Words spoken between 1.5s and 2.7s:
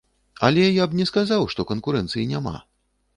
што канкурэнцыі няма.